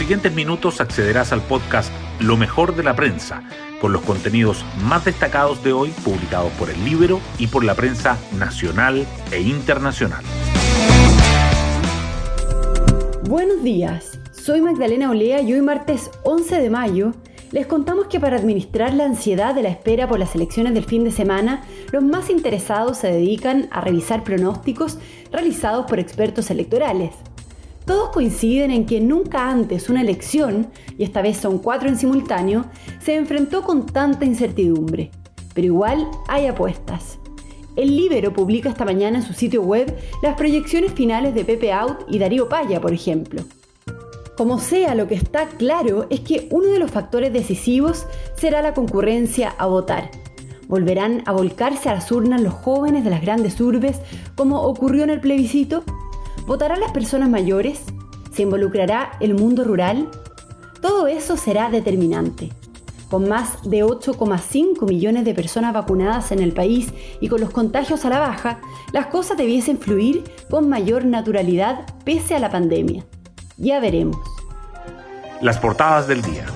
[0.00, 3.42] siguientes minutos accederás al podcast Lo mejor de la prensa,
[3.82, 8.16] con los contenidos más destacados de hoy publicados por el Libro y por la prensa
[8.38, 10.24] nacional e internacional.
[13.28, 17.12] Buenos días, soy Magdalena Olea y hoy martes 11 de mayo
[17.52, 21.04] les contamos que para administrar la ansiedad de la espera por las elecciones del fin
[21.04, 21.62] de semana,
[21.92, 24.98] los más interesados se dedican a revisar pronósticos
[25.32, 27.10] realizados por expertos electorales.
[27.90, 32.66] Todos coinciden en que nunca antes una elección, y esta vez son cuatro en simultáneo,
[33.00, 35.10] se enfrentó con tanta incertidumbre.
[35.54, 37.18] Pero igual hay apuestas.
[37.74, 42.02] El Libero publica esta mañana en su sitio web las proyecciones finales de Pepe Out
[42.08, 43.42] y Darío Paya, por ejemplo.
[44.36, 48.72] Como sea, lo que está claro es que uno de los factores decisivos será la
[48.72, 50.12] concurrencia a votar.
[50.68, 54.00] ¿Volverán a volcarse a las urnas los jóvenes de las grandes urbes
[54.36, 55.82] como ocurrió en el plebiscito?
[56.46, 57.80] ¿Votarán las personas mayores?
[58.32, 60.08] ¿Se involucrará el mundo rural?
[60.80, 62.50] Todo eso será determinante.
[63.10, 68.04] Con más de 8,5 millones de personas vacunadas en el país y con los contagios
[68.04, 68.60] a la baja,
[68.92, 73.04] las cosas debiesen fluir con mayor naturalidad pese a la pandemia.
[73.56, 74.18] Ya veremos.
[75.40, 76.46] Las portadas del día.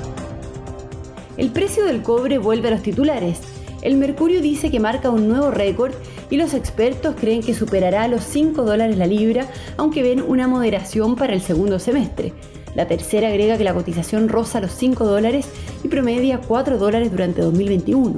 [1.36, 3.40] El precio del cobre vuelve a los titulares.
[3.82, 5.92] El mercurio dice que marca un nuevo récord
[6.30, 11.16] y los expertos creen que superará los 5 dólares la libra, aunque ven una moderación
[11.16, 12.32] para el segundo semestre.
[12.74, 15.46] La tercera agrega que la cotización roza los 5 dólares
[15.82, 18.14] y promedia 4 dólares durante 2021.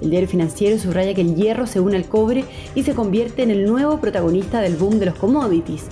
[0.00, 3.50] El diario financiero subraya que el hierro se une al cobre y se convierte en
[3.50, 5.86] el nuevo protagonista del boom de los commodities.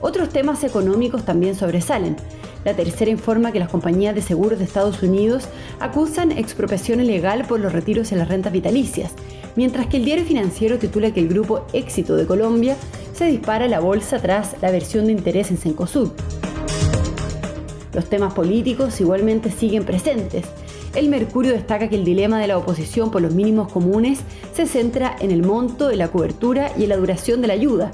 [0.00, 2.16] Otros temas económicos también sobresalen.
[2.64, 7.60] La tercera informa que las compañías de seguros de Estados Unidos acusan expropiación ilegal por
[7.60, 9.12] los retiros en las rentas vitalicias,
[9.60, 12.78] mientras que el diario financiero titula que el grupo Éxito de Colombia
[13.12, 16.12] se dispara la bolsa tras la versión de interés en Cencosud.
[17.92, 20.46] Los temas políticos igualmente siguen presentes.
[20.94, 24.20] El Mercurio destaca que el dilema de la oposición por los mínimos comunes
[24.54, 27.92] se centra en el monto, en la cobertura y en la duración de la ayuda,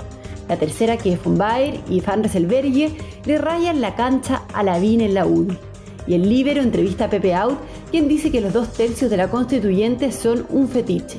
[0.48, 2.92] la tercera, que von Baer y Van Rieselberghe,
[3.24, 5.58] le rayan la cancha a la VIN en la UNI.
[6.06, 7.58] Y el Libero entrevista a Pepe Out,
[7.90, 11.18] quien dice que los dos tercios de la constituyente son un fetiche.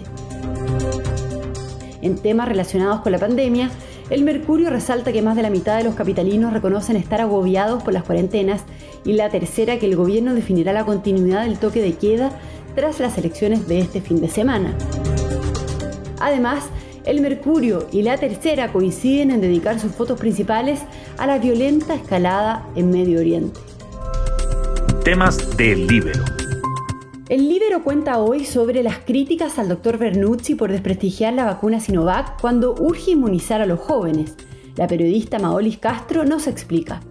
[2.02, 3.70] En temas relacionados con la pandemia,
[4.10, 7.94] el Mercurio resalta que más de la mitad de los capitalinos reconocen estar agobiados por
[7.94, 8.62] las cuarentenas
[9.04, 12.32] y la tercera que el gobierno definirá la continuidad del toque de queda
[12.76, 14.78] tras las elecciones de este fin de semana.
[16.20, 16.66] Además,
[17.06, 20.82] el Mercurio y la Tercera coinciden en dedicar sus fotos principales
[21.18, 23.60] a la violenta escalada en Medio Oriente.
[25.04, 26.37] Temas del Libero.
[27.30, 32.40] El Libero cuenta hoy sobre las críticas al doctor Bernucci por desprestigiar la vacuna Sinovac
[32.40, 34.36] cuando urge inmunizar a los jóvenes.
[34.76, 37.02] La periodista Maolis Castro nos explica.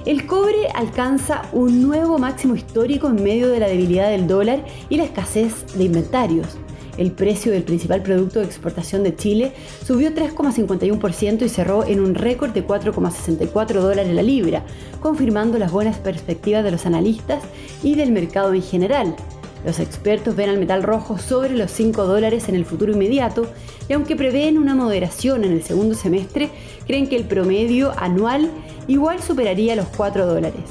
[0.04, 4.96] El cobre alcanza un nuevo máximo histórico en medio de la debilidad del dólar y
[4.96, 6.58] la escasez de inventarios.
[6.98, 9.52] El precio del principal producto de exportación de Chile
[9.86, 14.64] subió 3,51% y cerró en un récord de 4,64 dólares la libra,
[15.00, 17.42] confirmando las buenas perspectivas de los analistas
[17.82, 19.14] y del mercado en general.
[19.64, 23.46] Los expertos ven al metal rojo sobre los 5 dólares en el futuro inmediato
[23.88, 26.50] y aunque prevén una moderación en el segundo semestre,
[26.86, 28.50] creen que el promedio anual
[28.88, 30.62] igual superaría los 4 dólares.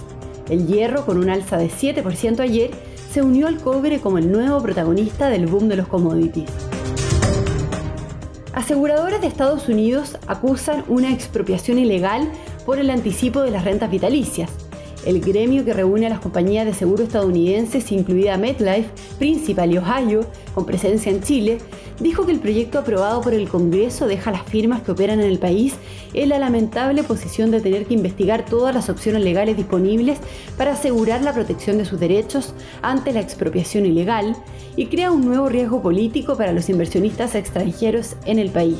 [0.49, 2.71] El hierro, con un alza de 7% ayer,
[3.11, 6.49] se unió al cobre como el nuevo protagonista del boom de los commodities.
[8.53, 12.29] Aseguradoras de Estados Unidos acusan una expropiación ilegal
[12.65, 14.49] por el anticipo de las rentas vitalicias.
[15.05, 20.25] El gremio que reúne a las compañías de seguro estadounidenses, incluida MetLife, Principal y Ohio,
[20.53, 21.57] con presencia en Chile,
[21.99, 25.25] dijo que el proyecto aprobado por el Congreso deja a las firmas que operan en
[25.25, 25.73] el país
[26.13, 30.19] en la lamentable posición de tener que investigar todas las opciones legales disponibles
[30.57, 34.35] para asegurar la protección de sus derechos ante la expropiación ilegal
[34.75, 38.77] y crea un nuevo riesgo político para los inversionistas extranjeros en el país.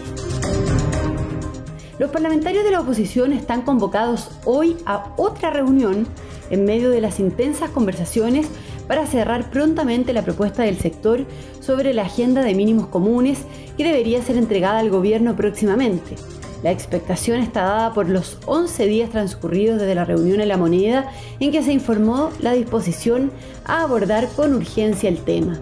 [2.01, 6.07] Los parlamentarios de la oposición están convocados hoy a otra reunión
[6.49, 8.47] en medio de las intensas conversaciones
[8.87, 11.27] para cerrar prontamente la propuesta del sector
[11.59, 13.43] sobre la agenda de mínimos comunes
[13.77, 16.15] que debería ser entregada al gobierno próximamente.
[16.63, 21.11] La expectación está dada por los 11 días transcurridos desde la reunión en la moneda
[21.39, 23.31] en que se informó la disposición
[23.63, 25.61] a abordar con urgencia el tema.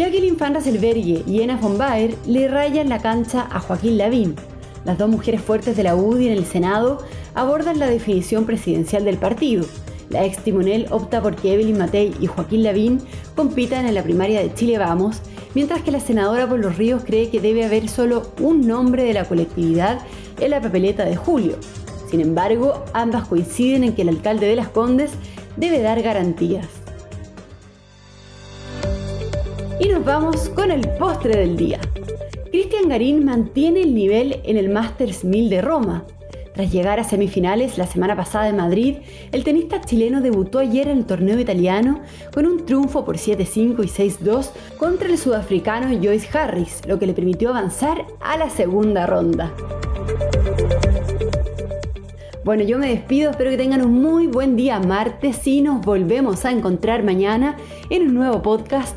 [0.00, 4.34] Jacqueline Van Rysselberghe y Ena von Baer le rayan la cancha a Joaquín Lavín.
[4.86, 7.04] Las dos mujeres fuertes de la UDI en el Senado
[7.34, 9.66] abordan la definición presidencial del partido.
[10.08, 13.02] La ex timonel opta por que Evelyn Matei y Joaquín Lavín
[13.36, 15.20] compitan en la primaria de Chile Vamos,
[15.54, 19.12] mientras que la senadora por los ríos cree que debe haber solo un nombre de
[19.12, 20.00] la colectividad
[20.40, 21.56] en la papeleta de julio.
[22.10, 25.10] Sin embargo, ambas coinciden en que el alcalde de Las Condes
[25.58, 26.79] debe dar garantías.
[29.80, 31.80] Y nos vamos con el postre del día.
[32.50, 36.04] Cristian Garín mantiene el nivel en el Masters 1000 de Roma.
[36.52, 38.98] Tras llegar a semifinales la semana pasada en Madrid,
[39.32, 42.02] el tenista chileno debutó ayer en el torneo italiano
[42.34, 47.14] con un triunfo por 7-5 y 6-2 contra el sudafricano Joyce Harris, lo que le
[47.14, 49.54] permitió avanzar a la segunda ronda.
[52.44, 56.44] Bueno, yo me despido, espero que tengan un muy buen día martes y nos volvemos
[56.44, 57.56] a encontrar mañana
[57.90, 58.96] en un nuevo podcast,